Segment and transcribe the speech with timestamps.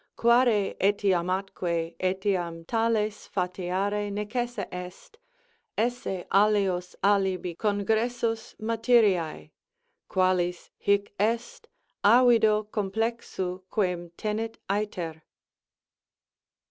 [0.15, 5.19] Quare etiam atque etiam tales fateare necesse est
[5.77, 9.51] Esse alios alibi congressus materiali;
[10.09, 11.67] Qualis hic est,
[12.03, 15.21] avido complexu quem tenet æther.